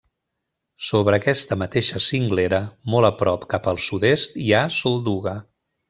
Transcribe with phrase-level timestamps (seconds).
[0.85, 2.61] Sobre aquesta mateixa cinglera,
[2.95, 5.37] molt a prop cap al sud-est hi ha Solduga.